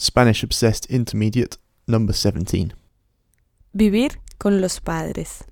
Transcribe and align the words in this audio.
Spanish 0.00 0.42
Obsessed 0.44 0.90
Intermediate 0.90 1.58
Number 1.86 2.14
17. 2.14 2.74
Vivir 3.74 4.18
con 4.38 4.62
los 4.62 4.80
padres. 4.80 5.44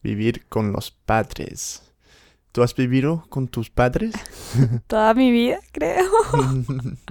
Vivir 0.00 0.46
con 0.48 0.70
los 0.70 0.92
padres. 0.92 1.92
¿Tú 2.52 2.62
has 2.62 2.76
vivido 2.76 3.26
con 3.28 3.48
tus 3.48 3.68
padres? 3.68 4.14
Toda 4.86 5.12
mi 5.12 5.32
vida, 5.32 5.58
creo. 5.72 6.08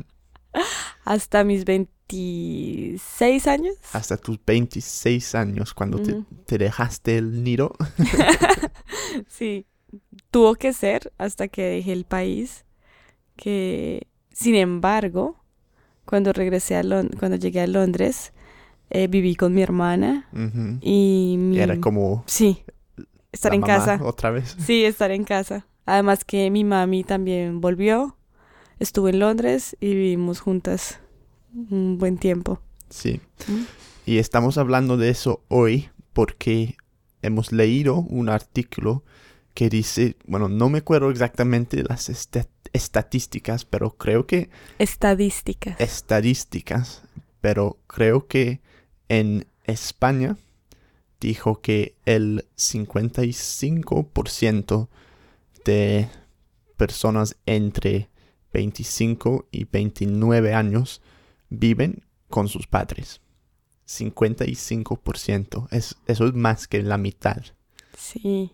Hasta 1.03 1.43
mis 1.43 1.65
26 1.65 3.47
años. 3.47 3.75
Hasta 3.91 4.15
tus 4.15 4.39
26 4.45 5.35
años, 5.35 5.73
cuando 5.73 6.01
te, 6.01 6.23
te 6.45 6.57
dejaste 6.57 7.17
el 7.17 7.43
nido. 7.43 7.73
Sí, 9.29 9.65
tuvo 10.29 10.55
que 10.55 10.73
ser 10.73 11.13
hasta 11.17 11.47
que 11.47 11.63
dejé 11.63 11.93
el 11.93 12.03
país. 12.03 12.65
Que, 13.37 14.07
sin 14.33 14.55
embargo, 14.55 15.44
cuando 16.05 16.33
regresé 16.33 16.75
a 16.75 16.83
Lon- 16.83 17.09
cuando 17.19 17.37
llegué 17.37 17.61
a 17.61 17.67
Londres, 17.67 18.33
eh, 18.89 19.07
viví 19.07 19.35
con 19.35 19.53
mi 19.53 19.61
hermana 19.61 20.27
Ujú. 20.33 20.77
y 20.81 21.35
mi... 21.39 21.59
Era 21.59 21.79
como 21.79 22.23
Sí, 22.27 22.63
estar 23.31 23.53
en 23.53 23.61
mamá 23.61 23.73
casa. 23.77 23.99
otra 24.03 24.31
vez. 24.31 24.55
Sí, 24.59 24.85
estar 24.85 25.11
en 25.11 25.23
casa. 25.23 25.65
Además 25.85 26.23
que 26.25 26.49
mi 26.51 26.63
mami 26.63 27.03
también 27.03 27.61
volvió, 27.61 28.17
estuvo 28.79 29.09
en 29.09 29.19
Londres 29.19 29.75
y 29.79 29.87
vivimos 29.93 30.39
juntas 30.39 30.99
un 31.53 31.97
buen 31.97 32.17
tiempo. 32.17 32.59
Sí. 32.89 33.21
Mm. 33.47 33.63
Y 34.05 34.17
estamos 34.19 34.57
hablando 34.57 34.97
de 34.97 35.09
eso 35.09 35.43
hoy 35.47 35.89
porque 36.13 36.75
hemos 37.21 37.51
leído 37.51 37.95
un 37.97 38.29
artículo 38.29 39.03
que 39.55 39.69
dice, 39.69 40.15
bueno, 40.27 40.47
no 40.49 40.69
me 40.69 40.77
acuerdo 40.79 41.09
exactamente 41.09 41.81
las 41.83 42.09
esta- 42.09 42.45
estadísticas, 42.73 43.65
pero 43.65 43.95
creo 43.97 44.27
que 44.27 44.49
Estadísticas. 44.77 45.79
estadísticas, 45.81 47.01
pero 47.41 47.79
creo 47.87 48.27
que 48.27 48.61
en 49.09 49.47
España 49.63 50.37
dijo 51.19 51.61
que 51.61 51.95
el 52.05 52.45
55% 52.57 54.89
de 55.63 56.09
personas 56.77 57.37
entre 57.45 58.09
25 58.53 59.47
y 59.51 59.65
29 59.65 60.53
años 60.53 61.01
viven 61.49 62.03
con 62.29 62.47
sus 62.49 62.67
padres. 62.67 63.21
55%. 63.87 65.67
Es, 65.71 65.95
eso 66.07 66.25
es 66.27 66.33
más 66.33 66.67
que 66.67 66.81
la 66.83 66.97
mitad. 66.97 67.41
Sí. 67.97 68.51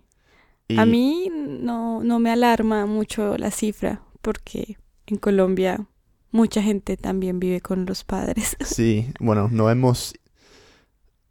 Y- 0.73 0.79
A 0.79 0.85
mí 0.85 1.29
no, 1.31 2.03
no 2.03 2.19
me 2.19 2.31
alarma 2.31 2.85
mucho 2.85 3.37
la 3.37 3.51
cifra 3.51 4.01
porque 4.21 4.77
en 5.07 5.17
Colombia 5.17 5.85
mucha 6.31 6.61
gente 6.61 6.97
también 6.97 7.39
vive 7.39 7.61
con 7.61 7.85
los 7.85 8.03
padres. 8.03 8.57
Sí, 8.65 9.11
bueno, 9.19 9.49
no 9.51 9.69
hemos 9.69 10.13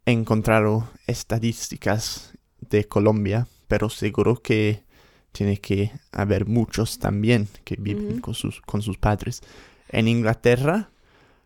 encontrado 0.05 0.89
estadísticas 1.07 2.33
de 2.59 2.87
Colombia, 2.87 3.47
pero 3.67 3.89
seguro 3.89 4.41
que 4.41 4.83
tiene 5.31 5.57
que 5.59 5.91
haber 6.11 6.45
muchos 6.45 6.99
también 6.99 7.47
que 7.63 7.75
viven 7.79 8.19
con, 8.19 8.33
sus, 8.33 8.61
con 8.61 8.81
sus 8.81 8.97
padres. 8.97 9.41
En 9.89 10.07
Inglaterra, 10.07 10.91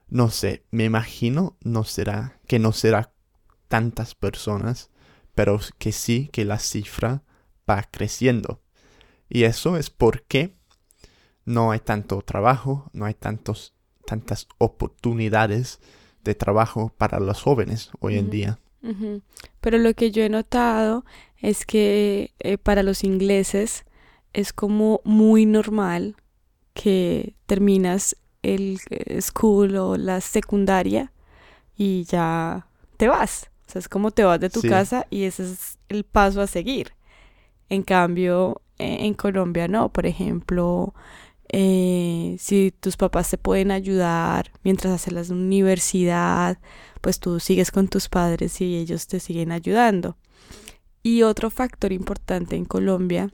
no 0.10 0.30
sé, 0.30 0.64
me 0.72 0.86
imagino 0.86 1.56
no 1.64 1.84
será, 1.84 2.40
que 2.48 2.60
no 2.60 2.72
será 2.72 3.12
tantas 3.68 4.16
personas, 4.16 4.90
pero 5.36 5.60
que 5.78 5.92
sí 5.92 6.30
que 6.32 6.46
la 6.46 6.60
cifra 6.60 7.24
va 7.70 7.84
creciendo. 7.90 8.62
Y 9.30 9.44
eso 9.44 9.78
es 9.78 9.90
porque 9.90 10.54
no 11.46 11.72
hay 11.72 11.80
tanto 11.80 12.22
trabajo, 12.22 12.90
no 12.94 13.06
hay 13.06 13.14
tantos, 13.14 13.74
tantas 14.06 14.48
oportunidades 14.58 15.80
de 16.24 16.36
trabajo 16.36 16.92
para 16.98 17.20
los 17.20 17.42
jóvenes 17.42 17.92
hoy 18.00 18.18
en 18.18 18.30
día. 18.30 18.60
Pero 19.62 19.78
lo 19.80 19.94
que 19.96 20.12
yo 20.12 20.24
he 20.24 20.30
notado 20.30 21.06
es 21.38 21.66
que 21.66 22.34
eh, 22.40 22.58
para 22.60 22.84
los 22.84 23.04
ingleses 23.04 23.84
es 24.34 24.54
como 24.54 25.02
muy 25.04 25.46
normal 25.48 26.16
que 26.74 27.36
terminas 27.48 28.16
el 28.44 28.80
eh, 28.92 29.20
school 29.22 29.76
o 29.78 29.98
la 29.98 30.22
secundaria 30.22 31.12
y 31.76 32.04
ya 32.04 32.68
te 32.98 33.08
vas. 33.08 33.50
O 33.68 33.72
sea, 33.72 33.80
es 33.80 33.90
como 33.90 34.12
te 34.12 34.24
vas 34.24 34.40
de 34.40 34.50
tu 34.52 34.62
Sí. 34.62 34.70
casa 34.70 35.08
y 35.10 35.24
ese 35.24 35.52
es 35.52 35.80
el 35.90 36.04
paso 36.04 36.42
a 36.42 36.48
seguir. 36.48 36.92
En 37.70 37.84
cambio, 37.84 38.62
eh, 38.78 38.98
en 39.02 39.14
Colombia 39.14 39.68
no. 39.68 39.90
Por 39.90 40.06
ejemplo, 40.06 40.94
eh, 41.50 42.36
si 42.40 42.72
tus 42.72 42.98
papás 42.98 43.30
te 43.30 43.38
pueden 43.38 43.72
ayudar 43.72 44.52
mientras 44.64 44.94
haces 44.94 45.14
la 45.14 45.36
universidad, 45.36 46.60
pues 47.02 47.20
tú 47.20 47.40
sigues 47.40 47.72
con 47.72 47.88
tus 47.88 48.10
padres 48.10 48.60
y 48.62 48.78
ellos 48.78 49.08
te 49.08 49.20
siguen 49.20 49.52
ayudando. 49.52 50.18
Y 51.04 51.22
otro 51.22 51.50
factor 51.50 51.92
importante 51.92 52.56
en 52.56 52.66
Colombia 52.66 53.32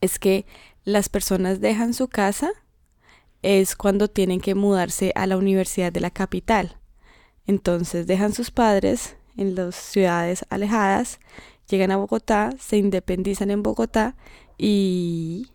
es 0.00 0.18
que 0.18 0.46
las 0.84 1.08
personas 1.08 1.60
dejan 1.60 1.92
su 1.92 2.08
casa 2.08 2.50
es 3.42 3.76
cuando 3.76 4.08
tienen 4.08 4.40
que 4.40 4.54
mudarse 4.54 5.12
a 5.14 5.26
la 5.26 5.36
universidad 5.36 5.92
de 5.92 6.00
la 6.00 6.10
capital. 6.10 6.78
Entonces 7.46 8.06
dejan 8.06 8.32
sus 8.32 8.50
padres 8.50 9.16
en 9.36 9.54
las 9.54 9.74
ciudades 9.74 10.44
alejadas, 10.50 11.20
llegan 11.70 11.90
a 11.90 11.96
Bogotá, 11.96 12.50
se 12.58 12.76
independizan 12.76 13.50
en 13.50 13.62
Bogotá 13.62 14.16
y, 14.58 15.48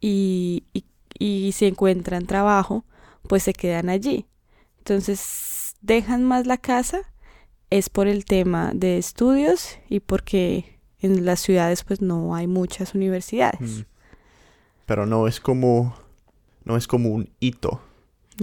y, 0.00 0.64
y, 0.72 0.84
y 1.18 1.52
si 1.52 1.66
encuentran 1.66 2.26
trabajo, 2.26 2.84
pues 3.28 3.42
se 3.42 3.52
quedan 3.52 3.88
allí. 3.88 4.26
Entonces 4.78 5.76
dejan 5.82 6.24
más 6.24 6.46
la 6.46 6.56
casa 6.56 7.02
es 7.70 7.88
por 7.88 8.08
el 8.08 8.24
tema 8.24 8.72
de 8.74 8.98
estudios 8.98 9.78
y 9.88 10.00
porque 10.00 10.80
en 10.98 11.24
las 11.24 11.40
ciudades 11.40 11.84
pues 11.84 12.00
no 12.00 12.34
hay 12.34 12.46
muchas 12.46 12.94
universidades. 12.94 13.60
Mm. 13.60 13.82
Pero 14.86 15.06
no 15.06 15.28
es 15.28 15.40
como 15.40 15.94
no 16.64 16.76
es 16.76 16.86
como 16.86 17.10
un 17.10 17.30
hito, 17.40 17.80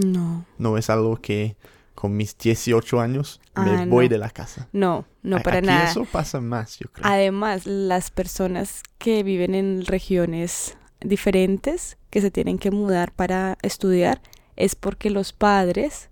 No, 0.04 0.46
no 0.58 0.78
es 0.78 0.90
algo 0.90 1.18
que 1.18 1.56
con 2.00 2.16
mis 2.16 2.38
18 2.38 3.00
años 3.02 3.42
me 3.56 3.72
Ah, 3.72 3.86
voy 3.88 4.06
no. 4.06 4.10
de 4.12 4.18
la 4.20 4.30
casa. 4.30 4.70
no, 4.72 5.06
no 5.24 5.40
para 5.42 5.58
Aquí 5.58 5.66
nada. 5.68 5.90
eso 5.90 6.06
pasa 6.06 6.40
más, 6.40 6.78
yo 6.78 6.92
creo. 6.92 7.08
Además, 7.12 7.66
las 7.66 8.12
personas 8.12 8.84
que 9.00 9.24
viven 9.24 9.56
en 9.56 9.84
regiones 9.84 10.78
diferentes, 11.00 11.98
que 12.12 12.22
se 12.22 12.30
tienen 12.30 12.60
que 12.60 12.70
mudar 12.70 13.12
para 13.14 13.58
estudiar, 13.64 14.22
es 14.56 14.76
porque 14.76 15.10
los 15.10 15.34
padres 15.34 16.10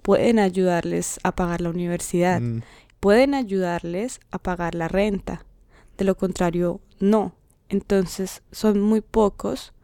pueden 0.00 0.38
ayudarles 0.38 1.20
a 1.22 1.32
pagar 1.36 1.60
la 1.60 1.68
universidad, 1.68 2.40
Mm, 2.40 2.62
pueden 3.00 3.34
ayudarles 3.34 4.20
a 4.30 4.38
pagar 4.38 4.74
la 4.74 4.88
renta. 4.88 5.44
De 5.98 6.04
lo 6.06 6.16
contrario, 6.16 6.80
no. 6.98 7.34
Entonces, 7.68 8.42
son 8.52 8.80
muy 8.80 9.02
pocos 9.02 9.74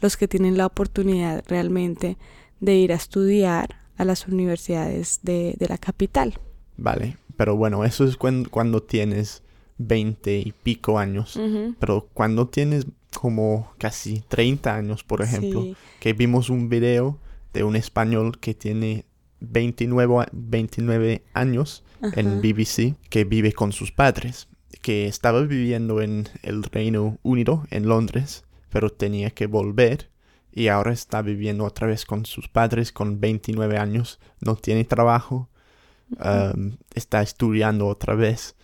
los 0.00 0.16
que 0.16 0.26
tienen 0.28 0.56
la 0.56 0.64
oportunidad 0.66 1.44
realmente 1.48 2.16
de 2.60 2.74
ir 2.76 2.92
a 2.92 2.96
estudiar 2.96 3.81
a 4.02 4.04
las 4.04 4.26
universidades 4.28 5.20
de, 5.22 5.54
de 5.58 5.68
la 5.68 5.78
capital. 5.78 6.38
vale, 6.76 7.16
pero 7.36 7.56
bueno, 7.56 7.84
eso 7.84 8.04
es 8.04 8.16
cuando, 8.16 8.50
cuando 8.50 8.82
tienes 8.82 9.42
20 9.78 10.38
y 10.38 10.52
pico 10.62 10.98
años. 10.98 11.38
Pero 11.80 12.08
cuando 12.12 12.46
tienes 12.48 12.86
como 13.14 13.72
casi 13.78 14.22
30 14.28 14.74
años, 14.74 15.02
por 15.02 15.22
ejemplo, 15.22 15.62
Sí. 15.62 15.76
que 16.00 16.12
vimos 16.12 16.50
un 16.50 16.68
video 16.68 17.18
de 17.54 17.64
un 17.64 17.74
español 17.76 18.38
que 18.38 18.54
tiene 18.54 19.04
29, 19.40 20.20
a- 20.22 20.28
29 20.32 21.22
años 21.34 21.82
en. 22.14 22.40
BBC, 22.40 22.94
que 23.10 23.24
vive 23.24 23.52
con 23.52 23.72
sus 23.72 23.92
padres, 23.92 24.48
que 24.82 25.06
estaba 25.06 25.40
viviendo 25.42 26.00
en 26.00 26.28
el 26.42 26.62
Reino 26.64 27.18
Unido, 27.22 27.64
en 27.70 27.86
Londres, 27.88 28.44
pero 28.70 28.90
tenía 28.90 29.30
que 29.30 29.46
volver 29.46 30.10
y 30.52 30.68
ahora 30.68 30.92
está 30.92 31.22
viviendo 31.22 31.64
otra 31.64 31.86
vez 31.86 32.04
con 32.04 32.26
sus 32.26 32.48
padres 32.48 32.92
con 32.92 33.20
29 33.20 33.78
años, 33.78 34.20
no 34.40 34.56
tiene 34.56 34.84
trabajo, 34.84 35.48
um, 36.10 36.76
está 36.94 37.22
estudiando 37.22 37.86
otra 37.86 38.14
vez. 38.14 38.54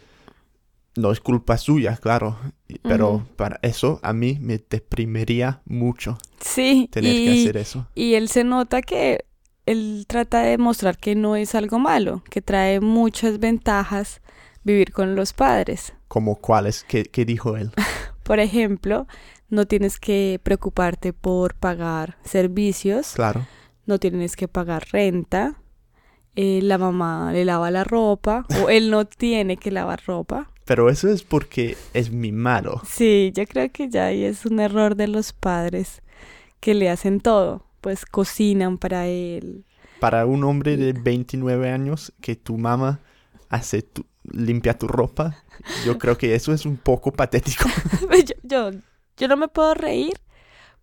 No 0.97 1.13
es 1.13 1.21
culpa 1.21 1.57
suya, 1.59 1.97
claro, 1.97 2.37
pero 2.83 3.25
para 3.37 3.61
eso 3.63 4.01
a 4.03 4.13
mí 4.13 4.37
me 4.41 4.59
deprimiría 4.59 5.63
mucho 5.65 6.19
Sí, 6.41 6.89
tener 6.91 7.15
y, 7.15 7.25
que 7.25 7.41
hacer 7.43 7.57
eso. 7.57 7.87
y 7.95 8.15
él 8.15 8.29
se 8.29 8.43
nota 8.43 8.83
que 8.83 9.25
él 9.67 10.07
trata 10.09 10.41
de 10.43 10.51
demostrar 10.51 10.97
que 10.99 11.15
no 11.15 11.37
es 11.37 11.55
algo 11.55 11.79
malo, 11.79 12.25
que 12.31 12.43
trae 12.43 12.81
muchas 12.81 13.39
ventajas 13.39 14.21
vivir 14.65 14.93
con 14.93 15.15
los 15.15 15.33
padres. 15.35 15.93
Como 16.09 16.37
cuáles, 16.37 16.85
¿qué, 16.89 17.05
qué 17.05 17.25
dijo 17.25 17.57
él? 17.57 17.71
Por 18.25 18.41
ejemplo, 18.41 19.07
no 19.49 19.67
tienes 19.67 19.99
que 19.99 20.41
preocuparte 20.43 21.13
por 21.13 21.55
pagar 21.55 22.19
servicios, 22.25 23.13
Claro. 23.15 23.47
no 23.87 23.99
tienes 23.99 24.37
que 24.37 24.49
pagar 24.49 24.87
renta, 24.93 25.61
eh, 26.37 26.61
la 26.63 26.79
mamá 26.79 27.33
le 27.33 27.45
lava 27.45 27.71
la 27.71 27.85
ropa 27.85 28.47
o 28.63 28.69
él 28.69 28.91
no 28.91 29.07
tiene 29.07 29.57
que 29.57 29.71
lavar 29.71 30.03
ropa. 30.07 30.51
Pero 30.65 30.91
eso 30.91 31.09
es 31.09 31.23
porque 31.23 31.77
es 31.95 32.11
mimado. 32.11 32.83
Sí, 32.87 33.33
yo 33.35 33.47
creo 33.47 33.71
que 33.73 33.89
ya 33.89 34.07
ahí 34.07 34.25
es 34.25 34.45
un 34.45 34.61
error 34.61 34.95
de 34.97 35.09
los 35.09 35.33
padres 35.33 36.03
que 36.61 36.75
le 36.75 36.91
hacen 36.91 37.21
todo, 37.21 37.65
pues 37.81 38.05
cocinan 38.05 38.77
para 38.79 39.07
él, 39.07 39.65
para 40.01 40.27
un 40.27 40.45
hombre 40.45 40.77
de 40.77 40.93
29 40.93 41.71
años 41.71 42.13
que 42.21 42.37
tu 42.37 42.57
mamá 42.59 43.01
hace 43.49 43.83
tu, 43.83 44.05
limpia 44.31 44.77
tu 44.79 44.87
ropa, 44.87 45.43
yo 45.85 45.99
creo 45.99 46.17
que 46.19 46.35
eso 46.37 46.53
es 46.53 46.67
un 46.67 46.77
poco 46.77 47.11
patético. 47.13 47.69
yo, 48.27 48.71
yo, 48.73 48.79
yo 49.19 49.29
no 49.29 49.37
me 49.37 49.49
puedo 49.49 49.75
reír 49.75 50.21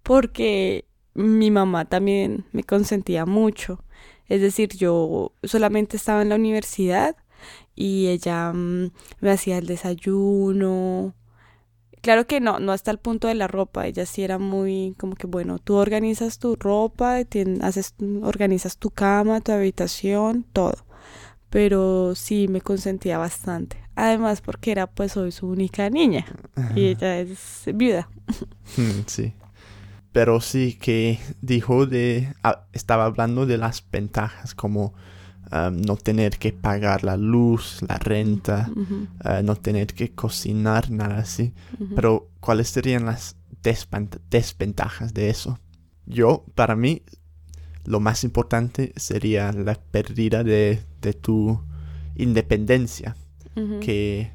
porque 0.04 0.86
mi 1.14 1.52
mamá 1.52 1.86
también 1.86 2.46
me 2.52 2.64
consentía 2.64 3.26
mucho. 3.26 3.84
Es 4.28 4.42
decir, 4.42 4.70
yo 4.76 5.34
solamente 5.44 5.98
estaba 5.98 6.22
en 6.22 6.30
la 6.30 6.36
universidad 6.36 7.16
y 7.76 8.08
ella 8.08 8.52
mm, 8.54 8.92
me 9.22 9.32
hacía 9.32 9.58
el 9.58 9.68
desayuno. 9.68 11.16
Claro 12.02 12.28
que 12.28 12.40
no, 12.40 12.60
no 12.60 12.72
hasta 12.72 12.92
el 12.92 13.00
punto 13.00 13.28
de 13.28 13.36
la 13.36 13.48
ropa. 13.48 13.88
Ella 13.88 14.06
sí 14.06 14.24
era 14.24 14.38
muy 14.38 14.96
como 15.00 15.16
que, 15.16 15.28
bueno, 15.28 15.60
tú 15.60 15.76
organizas 15.76 16.40
tu 16.40 16.56
ropa, 16.56 17.18
haces, 17.62 17.96
organizas 18.24 18.78
tu 18.78 18.92
cama, 18.92 19.42
tu 19.42 19.52
habitación, 19.54 20.46
todo. 20.54 20.76
Pero 21.50 22.16
sí 22.16 22.48
me 22.48 22.62
consentía 22.62 23.18
bastante. 23.18 23.85
Además 23.96 24.42
porque 24.42 24.72
era 24.72 24.88
pues 24.88 25.16
hoy 25.18 25.32
su 25.32 25.48
única 25.48 25.90
niña 25.90 26.26
y 26.76 26.86
ella 26.88 27.20
es 27.20 27.64
viuda. 27.74 28.10
Mm, 28.78 29.06
sí 29.06 29.34
pero 30.16 30.40
sí 30.40 30.78
que 30.80 31.20
dijo 31.42 31.88
de, 31.88 32.34
ah, 32.42 32.68
estaba 32.72 33.04
hablando 33.04 33.46
de 33.46 33.58
las 33.58 33.86
ventajas 33.92 34.56
como 34.56 34.94
um, 35.52 35.76
no 35.76 35.98
tener 35.98 36.38
que 36.38 36.54
pagar 36.54 37.04
la 37.04 37.18
luz, 37.18 37.82
la 37.86 37.98
renta, 37.98 38.72
uh, 38.74 39.44
no 39.44 39.58
tener 39.58 39.88
que 39.88 40.14
cocinar, 40.14 40.90
nada 40.90 41.18
así. 41.18 41.54
Pero 41.96 42.30
¿cuáles 42.40 42.70
serían 42.70 43.04
las 43.04 43.36
desventajas 43.62 45.14
de 45.14 45.30
eso? 45.30 45.60
Yo, 46.06 46.46
para 46.56 46.78
mí, 46.78 47.02
lo 47.84 48.00
más 48.00 48.24
importante 48.24 48.94
sería 48.96 49.52
la 49.52 49.76
pérdida 49.76 50.46
de, 50.46 50.82
de 51.02 51.12
tu 51.12 51.62
independencia, 52.16 53.18
que 53.82 54.32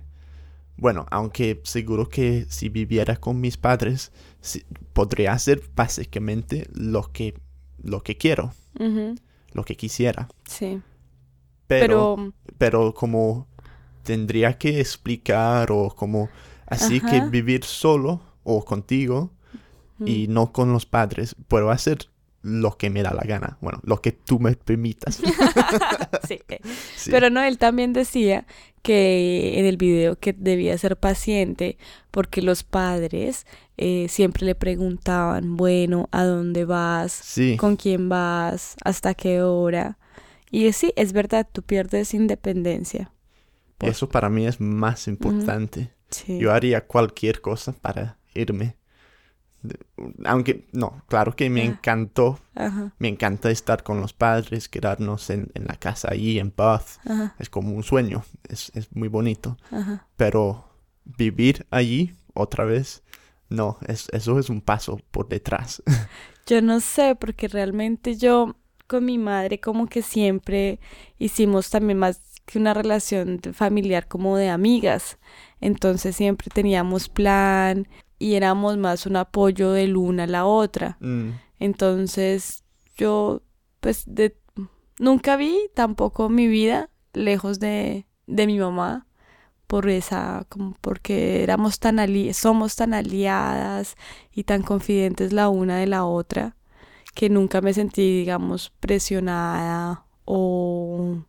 bueno, 0.80 1.04
aunque 1.10 1.60
seguro 1.64 2.08
que 2.08 2.46
si 2.48 2.70
viviera 2.70 3.16
con 3.16 3.38
mis 3.38 3.58
padres, 3.58 4.12
podría 4.94 5.32
hacer 5.32 5.62
básicamente 5.76 6.66
lo 6.72 7.12
que, 7.12 7.34
lo 7.82 8.02
que 8.02 8.16
quiero, 8.16 8.54
lo 9.52 9.64
que 9.64 9.76
quisiera. 9.76 10.28
Sí. 10.46 10.80
Pero, 11.66 12.32
pero, 12.56 12.94
como 12.94 13.46
tendría 14.04 14.56
que 14.56 14.80
explicar 14.80 15.70
o 15.70 15.94
como 15.94 16.30
así 16.66 17.00
que 17.00 17.20
vivir 17.28 17.64
solo 17.64 18.22
o 18.42 18.64
contigo 18.64 19.30
y 20.04 20.28
no 20.28 20.50
con 20.50 20.72
los 20.72 20.86
padres, 20.86 21.36
puedo 21.46 21.70
hacer 21.70 22.08
lo 22.42 22.76
que 22.76 22.88
me 22.88 23.02
da 23.02 23.12
la 23.12 23.22
gana, 23.22 23.58
bueno, 23.60 23.80
lo 23.82 24.00
que 24.00 24.12
tú 24.12 24.38
me 24.38 24.54
permitas. 24.54 25.16
sí. 26.28 26.40
Pero 27.10 27.28
no, 27.28 27.42
él 27.42 27.58
también 27.58 27.92
decía 27.92 28.46
que 28.82 29.58
en 29.58 29.66
el 29.66 29.76
video 29.76 30.16
que 30.16 30.32
debía 30.32 30.76
ser 30.78 30.96
paciente 30.96 31.76
porque 32.10 32.40
los 32.40 32.62
padres 32.62 33.46
eh, 33.76 34.06
siempre 34.08 34.46
le 34.46 34.54
preguntaban, 34.54 35.56
bueno, 35.56 36.08
¿a 36.12 36.24
dónde 36.24 36.64
vas? 36.64 37.38
¿Con 37.58 37.76
quién 37.76 38.08
vas? 38.08 38.76
¿Hasta 38.84 39.14
qué 39.14 39.42
hora? 39.42 39.98
Y 40.50 40.72
sí, 40.72 40.92
es 40.96 41.12
verdad, 41.12 41.46
tú 41.50 41.62
pierdes 41.62 42.14
independencia. 42.14 43.12
Eso 43.80 44.08
para 44.08 44.28
mí 44.28 44.46
es 44.46 44.60
más 44.60 45.08
importante. 45.08 45.92
Yo 46.26 46.52
haría 46.52 46.86
cualquier 46.86 47.40
cosa 47.40 47.72
para 47.72 48.18
irme 48.34 48.76
aunque 50.24 50.66
no, 50.72 51.02
claro 51.08 51.36
que 51.36 51.50
me 51.50 51.64
encantó, 51.64 52.38
me 52.98 53.08
encanta 53.08 53.50
estar 53.50 53.82
con 53.82 54.00
los 54.00 54.12
padres, 54.12 54.68
quedarnos 54.68 55.30
en, 55.30 55.50
la 55.54 55.76
casa 55.76 56.08
allí 56.10 56.38
en 56.38 56.50
paz, 56.50 57.00
es 57.38 57.50
como 57.50 57.74
un 57.74 57.82
sueño, 57.82 58.24
es, 58.48 58.72
muy 58.94 59.08
bonito, 59.08 59.56
pero 60.16 60.68
vivir 61.04 61.66
allí 61.70 62.14
otra 62.34 62.64
vez, 62.64 63.02
no, 63.48 63.78
es, 63.86 64.08
eso 64.12 64.38
es 64.38 64.48
un 64.48 64.60
paso 64.60 65.00
por 65.10 65.28
detrás. 65.28 65.82
Yo 66.46 66.62
no 66.62 66.80
sé, 66.80 67.14
porque 67.14 67.46
realmente 67.46 68.16
yo 68.16 68.56
con 68.88 69.04
mi 69.04 69.18
madre 69.18 69.60
como 69.60 69.86
que 69.86 70.02
siempre 70.02 70.80
hicimos 71.16 71.70
también 71.70 71.98
más 71.98 72.20
que 72.44 72.58
una 72.58 72.74
relación 72.74 73.40
familiar 73.52 74.08
como 74.08 74.36
de 74.36 74.48
amigas, 74.48 75.18
entonces 75.60 76.16
siempre 76.16 76.48
teníamos 76.52 77.08
plan, 77.08 77.86
y 78.20 78.34
éramos 78.34 78.76
más 78.76 79.06
un 79.06 79.16
apoyo 79.16 79.72
de 79.72 79.92
una 79.96 80.24
a 80.24 80.28
la 80.28 80.44
otra. 80.44 80.98
Mm. 81.00 81.30
Entonces 81.58 82.62
yo 82.96 83.42
pues 83.80 84.04
de, 84.06 84.36
nunca 84.98 85.36
vi 85.36 85.58
tampoco 85.74 86.28
mi 86.28 86.46
vida 86.46 86.90
lejos 87.14 87.58
de, 87.58 88.06
de 88.26 88.46
mi 88.46 88.58
mamá 88.58 89.06
por 89.66 89.88
esa 89.88 90.44
como 90.48 90.76
porque 90.80 91.42
éramos 91.42 91.80
tan 91.80 91.98
ali 91.98 92.34
somos 92.34 92.76
tan 92.76 92.92
aliadas 92.92 93.96
y 94.32 94.44
tan 94.44 94.62
confidentes 94.62 95.32
la 95.32 95.48
una 95.48 95.78
de 95.78 95.86
la 95.86 96.04
otra 96.04 96.56
que 97.14 97.30
nunca 97.30 97.60
me 97.60 97.72
sentí 97.72 98.18
digamos 98.18 98.70
presionada 98.80 100.04
o 100.24 101.24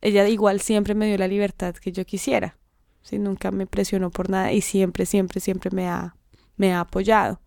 ella 0.00 0.26
igual 0.28 0.60
siempre 0.60 0.94
me 0.94 1.06
dio 1.06 1.18
la 1.18 1.28
libertad 1.28 1.74
que 1.74 1.92
yo 1.92 2.06
quisiera 2.06 2.56
¿sí? 3.04 3.20
Nunca 3.20 3.52
me 3.52 3.68
presionó 3.68 4.10
por 4.10 4.28
nada 4.28 4.52
y 4.52 4.60
siempre, 4.60 5.06
siempre, 5.06 5.40
siempre 5.40 5.70
me 5.70 5.88
ha, 5.88 6.16
me 6.56 6.72
ha 6.72 6.80
apoyado. 6.80 7.40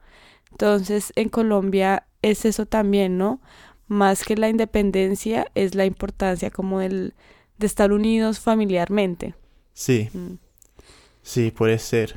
Entonces, 0.52 1.12
en 1.18 1.28
Colombia 1.28 2.08
es 2.22 2.46
eso 2.46 2.66
también, 2.66 3.18
¿no? 3.18 3.42
Más 3.88 4.24
que 4.24 4.38
la 4.38 4.50
independencia, 4.50 5.52
es 5.56 5.76
la 5.76 5.86
importancia 5.86 6.50
como 6.52 6.80
el 6.80 7.14
de 7.58 7.68
estar 7.68 7.92
unidos 7.92 8.40
familiarmente. 8.40 9.36
Sí. 9.74 10.10
Mm. 10.14 10.36
Sí, 11.22 11.52
puede 11.52 11.80
ser. 11.80 12.16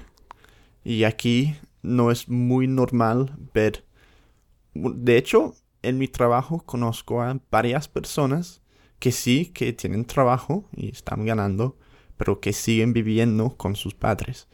Y 0.85 1.05
aquí 1.05 1.57
no 1.83 2.11
es 2.11 2.29
muy 2.29 2.67
normal 2.67 3.37
ver. 3.53 3.85
De 4.75 5.17
hecho, 5.17 5.55
en 5.83 5.99
mi 5.99 6.09
trabajo 6.09 6.63
conozco 6.65 7.23
a 7.23 7.39
varias 7.51 7.89
personas 7.89 8.63
que 8.99 9.13
sí, 9.13 9.47
que 9.47 9.73
tienen 9.73 10.05
trabajo 10.05 10.69
y 10.77 10.91
están 10.91 11.25
ganando, 11.25 11.77
pero 12.21 12.39
que 12.39 12.53
siguen 12.53 12.93
viviendo 12.93 13.57
con 13.57 13.77
sus 13.77 13.95
padres. 13.95 14.47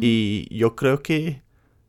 Y 0.00 0.52
yo 0.52 0.74
creo 0.74 1.04
que 1.04 1.40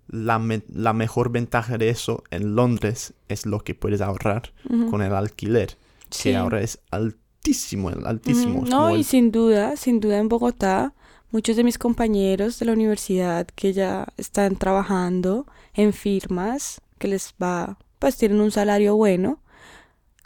la, 0.07 0.39
la, 0.71 0.93
mejor 0.93 1.31
ventaja 1.31 1.79
de 1.79 1.89
eso 1.89 2.23
en 2.29 2.53
Londres 2.53 3.15
es 3.27 3.47
lo 3.47 3.61
que 3.61 3.73
puedes 3.73 3.99
ahorrar 3.99 4.53
con 4.91 5.01
el 5.01 5.15
alquiler, 5.15 5.75
que 6.21 6.35
ahora 6.35 6.61
es 6.61 6.81
altísimo, 6.91 7.89
altísimo. 7.89 8.63
No, 8.67 8.95
y 8.95 9.03
sin 9.03 9.31
duda, 9.31 9.75
sin 9.75 9.99
duda 9.99 10.19
en 10.19 10.29
Bogotá, 10.29 10.93
muchos 11.31 11.55
de 11.55 11.63
mis 11.63 11.79
compañeros 11.79 12.59
de 12.59 12.67
la 12.67 12.73
universidad 12.73 13.47
que 13.55 13.73
ya 13.73 14.05
están 14.17 14.55
trabajando 14.55 15.47
en 15.73 15.93
firmas, 15.93 16.79
que 16.99 17.07
les 17.07 17.33
va, 17.41 17.79
pues 17.97 18.17
tienen 18.17 18.39
un 18.39 18.51
salario 18.51 18.95
bueno, 18.95 19.39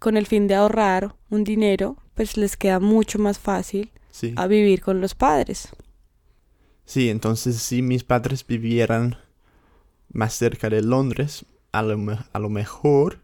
con 0.01 0.17
el 0.17 0.27
fin 0.27 0.47
de 0.47 0.55
ahorrar 0.55 1.15
un 1.29 1.45
dinero, 1.45 1.95
pues 2.13 2.35
les 2.35 2.57
queda 2.57 2.81
mucho 2.81 3.19
más 3.19 3.39
fácil 3.39 3.89
a 4.35 4.47
vivir 4.47 4.81
con 4.81 5.01
los 5.01 5.15
padres. 5.15 5.69
Sí, 6.85 7.09
entonces 7.09 7.57
si 7.57 7.81
mis 7.81 8.03
padres 8.03 8.45
vivieran 8.45 9.17
más 10.11 10.33
cerca 10.33 10.69
de 10.69 10.81
Londres, 10.81 11.45
a 11.71 11.81
lo, 11.81 12.17
a 12.33 12.39
lo 12.39 12.49
mejor 12.49 13.19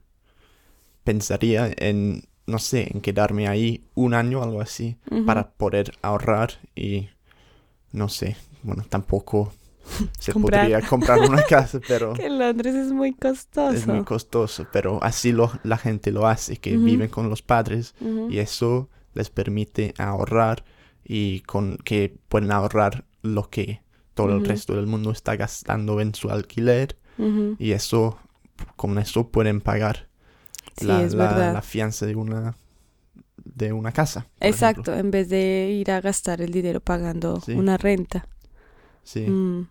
pensaría 1.04 1.72
en, 1.78 2.24
no 2.46 2.60
sé, 2.60 2.90
en 2.94 3.02
quedarme 3.02 3.48
ahí 3.48 3.84
un 3.96 4.14
año 4.14 4.40
o 4.40 4.44
algo 4.44 4.62
así 4.62 4.98
para 5.26 5.52
poder 5.52 5.94
ahorrar 6.02 6.52
y, 6.76 7.10
no 7.92 8.10
sé, 8.10 8.38
bueno, 8.64 8.86
tampoco 8.88 9.54
se 10.20 10.34
podría 10.34 10.82
comprar 10.82 11.20
una 11.20 11.44
casa, 11.44 11.80
pero... 11.88 12.14
que 12.14 12.30
Londres 12.30 12.76
es 12.76 12.92
muy 12.92 13.14
costoso. 13.14 13.72
Es 13.76 13.88
muy 13.88 14.04
costoso, 14.04 14.68
pero 14.72 15.02
así 15.04 15.32
lo, 15.32 15.52
la 15.64 15.78
gente 15.78 16.12
lo 16.12 16.28
hace, 16.28 16.58
que 16.58 16.78
viven 16.78 17.10
con 17.10 17.30
los 17.30 17.42
padres 17.42 17.96
y 18.30 18.40
eso 18.40 18.90
les 19.14 19.30
permite 19.30 19.94
ahorrar 19.98 20.64
y 21.08 21.40
con 21.42 21.78
que 21.78 22.18
pueden 22.28 22.52
ahorrar 22.52 23.06
lo 23.22 23.50
que 23.50 23.82
todo 24.14 24.36
el 24.36 24.46
resto 24.46 24.76
del 24.76 24.88
mundo 24.88 25.12
está 25.12 25.36
gastando 25.36 26.02
en 26.02 26.14
su 26.14 26.30
alquiler 26.30 26.98
y 27.58 27.72
eso 27.72 28.20
con 28.76 29.00
eso 29.00 29.30
pueden 29.30 29.62
pagar 29.62 30.08
la, 30.82 31.62
fianza 31.62 32.06
de 32.06 32.16
una 32.16 32.56
de 33.38 33.74
una 33.74 33.92
casa. 33.92 34.28
Exacto, 34.40 34.94
en 34.94 35.10
vez 35.10 35.30
de 35.30 35.72
ir 35.72 35.90
a 35.92 36.02
gastar 36.02 36.42
el 36.42 36.52
dinero 36.52 36.82
pagando 36.82 37.42
una 37.48 37.78
renta. 37.78 38.28
Sí. 39.04 39.22
Mm. 39.22 39.68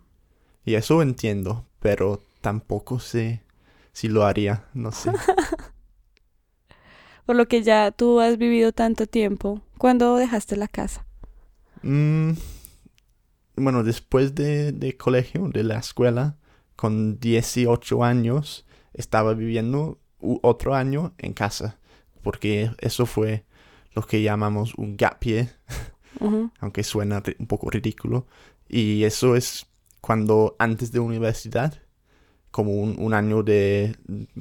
Y 0.65 0.75
eso 0.75 1.01
entiendo, 1.01 1.65
pero 1.79 2.21
tampoco 2.41 2.99
sé 2.99 3.43
si 3.93 4.09
lo 4.09 4.25
haría, 4.25 4.65
no 4.73 4.91
sé. 4.91 5.11
Por 7.25 7.35
lo 7.35 7.47
que 7.47 7.61
ya 7.61 7.91
tú 7.91 8.19
has 8.19 8.37
vivido 8.37 8.71
tanto 8.71 9.05
tiempo, 9.05 9.61
¿cuándo 9.77 10.15
dejaste 10.15 10.55
la 10.55 10.67
casa? 10.67 11.06
Mm, 11.83 12.31
bueno, 13.55 13.83
después 13.83 14.35
de, 14.35 14.95
colegio, 14.99 15.49
de 15.49 15.63
la 15.63 15.79
escuela, 15.79 16.37
con 16.75 17.19
18 17.19 18.03
años, 18.03 18.65
estaba 18.93 19.33
viviendo 19.33 19.99
otro 20.19 20.75
año 20.75 21.13
en 21.17 21.33
casa 21.33 21.79
porque 22.27 22.71
eso 22.79 23.05
fue 23.05 23.45
lo 23.93 24.01
que 24.01 24.21
llamamos 24.21 24.73
un 24.75 24.97
gap 24.97 25.23
year, 25.23 25.47
aunque 26.59 26.83
suena 26.83 27.23
un 27.39 27.47
poco 27.47 27.69
ridículo. 27.69 28.27
Y 28.67 29.05
eso 29.05 29.37
es 29.37 29.65
cuando 30.01 30.57
antes 30.59 30.91
de 30.91 30.99
universidad, 30.99 31.81
como 32.51 32.73
un, 32.73 32.97
un 32.99 33.13
año 33.13 33.43
de 33.43 33.95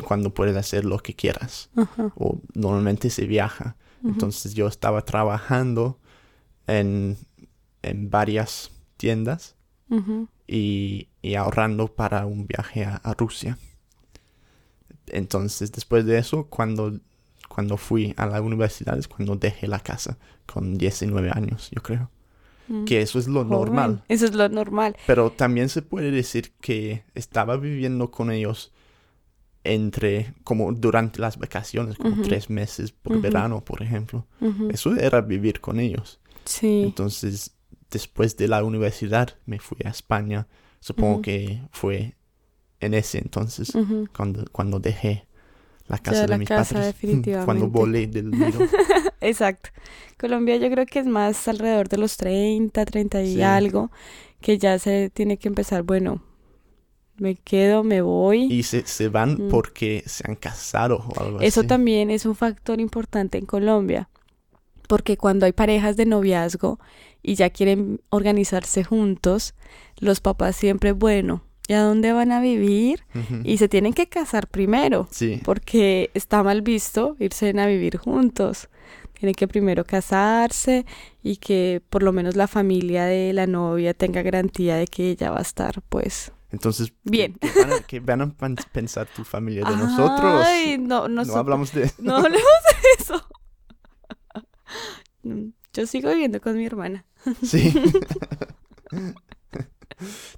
cuando 0.04 0.34
puedes 0.34 0.56
hacer 0.56 0.84
lo 0.84 0.98
que 0.98 1.14
quieras. 1.14 1.70
O 2.16 2.40
normalmente 2.54 3.08
se 3.08 3.24
viaja. 3.26 3.76
Entonces 4.02 4.54
yo 4.54 4.66
estaba 4.66 5.02
trabajando 5.02 6.00
en, 6.66 7.16
en 7.82 8.10
varias 8.10 8.70
tiendas 8.96 9.54
y, 10.48 11.08
y 11.22 11.34
ahorrando 11.34 11.88
para 11.88 12.26
un 12.26 12.46
viaje 12.46 12.84
a, 12.84 12.96
a 12.96 13.14
Rusia. 13.14 13.58
Entonces, 15.08 15.72
después 15.72 16.04
de 16.04 16.18
eso, 16.18 16.46
cuando, 16.46 16.98
cuando 17.48 17.76
fui 17.76 18.14
a 18.16 18.26
la 18.26 18.40
universidad 18.42 18.98
es 18.98 19.08
cuando 19.08 19.36
dejé 19.36 19.68
la 19.68 19.78
casa, 19.80 20.18
con 20.46 20.76
19 20.78 21.30
años, 21.32 21.70
yo 21.70 21.82
creo. 21.82 22.10
ujú. 22.68 22.84
Que 22.84 23.02
eso 23.02 23.18
es 23.18 23.28
lo 23.28 23.44
Joven. 23.44 23.50
normal. 23.50 24.04
Eso 24.08 24.24
es 24.26 24.34
lo 24.34 24.48
normal. 24.48 24.96
Pero 25.06 25.30
también 25.30 25.68
se 25.68 25.82
puede 25.82 26.10
decir 26.10 26.52
que 26.60 27.04
estaba 27.14 27.56
viviendo 27.56 28.10
con 28.10 28.30
ellos 28.30 28.72
entre, 29.62 30.34
como 30.44 30.72
durante 30.72 31.20
las 31.20 31.38
vacaciones, 31.38 31.96
como 31.98 32.22
tres 32.22 32.50
meses 32.50 32.92
por 32.92 33.20
verano, 33.20 33.64
por 33.64 33.82
ejemplo. 33.82 34.26
Eso 34.70 34.94
era 34.96 35.20
vivir 35.20 35.60
con 35.60 35.80
ellos. 35.80 36.20
Sí. 36.46 36.82
Entonces, 36.84 37.52
después 37.90 38.36
de 38.36 38.48
la 38.48 38.64
universidad, 38.64 39.36
me 39.46 39.58
fui 39.58 39.78
a 39.84 39.90
España. 39.90 40.46
Supongo 40.80 41.14
Ujú. 41.14 41.22
que 41.22 41.62
fue 41.72 42.14
en 42.80 42.94
ese 42.94 43.18
entonces 43.18 43.74
Ujú. 43.74 44.08
cuando, 44.16 44.44
cuando 44.52 44.78
dejé 44.80 45.26
la 45.88 45.98
casa 45.98 46.22
de 46.22 46.28
la 46.28 46.38
mis 46.38 46.48
casa, 46.48 46.74
padres. 46.74 46.94
definitivamente. 47.00 47.44
Cuando 47.44 47.68
volé 47.68 48.06
del 48.06 48.30
nido. 48.30 48.60
Exacto. 49.20 49.70
Colombia 50.18 50.56
yo 50.56 50.70
creo 50.70 50.86
que 50.86 50.98
es 51.00 51.06
más 51.06 51.48
alrededor 51.48 51.88
de 51.88 51.98
los 51.98 52.16
30, 52.16 52.84
30 52.84 53.22
y 53.22 53.34
Sí. 53.34 53.42
algo, 53.42 53.90
que 54.40 54.58
ya 54.58 54.78
se 54.78 55.10
tiene 55.10 55.38
que 55.38 55.48
empezar, 55.48 55.82
bueno, 55.82 56.22
me 57.18 57.34
quedo, 57.34 57.82
me 57.82 58.02
voy. 58.02 58.44
y 58.52 58.62
se, 58.62 58.86
se 58.86 59.08
van 59.08 59.46
Mm. 59.46 59.48
porque 59.48 60.02
se 60.06 60.22
han 60.28 60.36
casado 60.36 60.98
o 60.98 61.20
algo 61.20 61.40
Eso 61.40 61.60
así. 61.60 61.66
también 61.68 62.10
es 62.10 62.26
un 62.26 62.34
factor 62.36 62.78
importante 62.80 63.38
en 63.38 63.46
Colombia, 63.46 64.08
porque 64.86 65.16
cuando 65.16 65.46
hay 65.46 65.52
parejas 65.52 65.96
de 65.96 66.06
noviazgo 66.06 66.78
y 67.22 67.34
ya 67.34 67.50
quieren 67.50 68.00
organizarse 68.10 68.84
juntos, 68.84 69.54
los 69.98 70.20
papás 70.20 70.56
siempre, 70.56 70.92
bueno, 70.92 71.42
¿y 71.68 71.72
a 71.74 71.82
dónde 71.82 72.12
van 72.12 72.30
a 72.32 72.40
vivir? 72.40 73.04
Y 73.44 73.58
se 73.58 73.68
tienen 73.68 73.92
que 73.92 74.08
casar 74.08 74.46
primero, 74.48 75.08
Sí, 75.10 75.40
porque 75.44 76.10
está 76.14 76.42
mal 76.42 76.62
visto 76.62 77.16
irse 77.18 77.52
a 77.58 77.66
vivir 77.66 77.96
juntos. 77.96 78.68
Tienen 79.18 79.34
que 79.34 79.48
primero 79.48 79.84
casarse 79.84 80.84
y 81.22 81.36
que 81.38 81.82
por 81.88 82.02
lo 82.02 82.12
menos 82.12 82.36
la 82.36 82.46
familia 82.46 83.04
de 83.06 83.32
la 83.32 83.46
novia 83.46 83.94
tenga 83.94 84.20
garantía 84.22 84.76
de 84.76 84.86
que 84.86 85.10
ella 85.10 85.30
va 85.30 85.38
a 85.38 85.42
estar, 85.42 85.82
pues, 85.88 86.32
entonces, 86.52 86.90
¿qué- 86.90 86.94
Bien. 87.10 87.34
¿qué, 87.40 87.50
van 87.60 87.72
a, 87.72 87.80
qué 87.80 88.00
van 88.00 88.20
a 88.22 88.34
pensar 88.72 89.08
tu 89.14 89.24
familia 89.24 89.64
de 89.64 89.76
nosotros? 89.76 90.44
Ay, 90.46 90.76
no, 90.78 91.02
no 91.02 91.08
nosotros- 91.08 91.36
hablamos 91.38 91.72
de... 91.72 91.90
No 91.98 92.16
hablemos 92.18 92.40
de 92.40 93.02
eso. 93.02 93.25
Mm, 95.34 95.52
Yo 95.72 95.86
sigo 95.86 96.10
viviendo 96.10 96.40
con 96.40 96.56
mi 96.56 96.64
hermana. 96.66 97.04
Sí. 97.42 97.72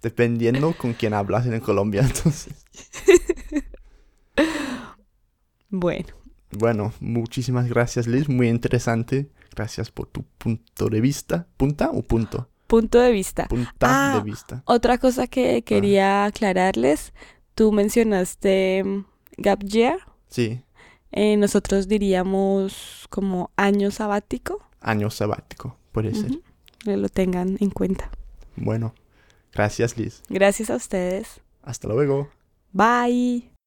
Dependiendo 0.02 0.73
con 0.76 0.92
quién 0.95 1.14
hablas 1.14 1.47
en 1.47 1.61
Colombia, 1.61 2.02
entonces. 2.02 2.54
Bueno, 5.71 6.09
Bueno, 6.50 6.92
muchísimas 7.00 7.68
gracias 7.68 8.07
Liz, 8.07 8.28
muy 8.28 8.49
interesante. 8.49 9.28
Gracias 9.54 9.90
por 9.90 10.07
tu 10.07 10.23
punto 10.38 10.88
de 10.88 11.00
vista. 11.00 11.47
¿Punta 11.57 11.90
o 11.90 12.02
punto? 12.02 12.49
punto 12.68 13.00
de 13.00 13.12
vista. 13.12 13.47
Punta 13.49 13.73
Ah. 13.80 14.18
de 14.18 14.30
vista. 14.30 14.62
Otra 14.66 14.99
cosa 14.99 15.26
que 15.26 15.62
quería 15.62 16.26
aclararles, 16.26 17.12
tú 17.54 17.73
mencionaste 17.73 18.85
mm, 18.85 19.04
gap 19.38 19.62
year, 19.64 19.99
Sí, 20.28 20.61
eh, 21.12 21.37
nosotros 21.37 21.88
diríamos 21.88 23.07
como 23.11 23.50
año 23.57 23.91
sabático, 23.91 24.62
año 24.81 25.11
sabático, 25.11 25.77
puede 25.93 26.15
ser. 26.15 26.41
Que 26.79 26.97
lo 26.97 27.09
tengan 27.09 27.57
en 27.61 27.71
cuenta. 27.71 28.11
Bueno, 28.57 28.95
gracias 29.53 29.97
Liz. 29.97 30.23
Gracias 30.29 30.71
a 30.71 30.77
ustedes. 30.77 31.41
Hasta 31.62 31.88
luego. 31.88 32.29
Bye. 32.73 33.58